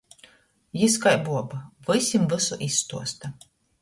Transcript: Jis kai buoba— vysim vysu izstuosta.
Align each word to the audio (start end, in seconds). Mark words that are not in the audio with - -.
Jis 0.83 0.95
kai 1.03 1.13
buoba— 1.27 1.59
vysim 1.91 2.25
vysu 2.33 2.59
izstuosta. 2.69 3.33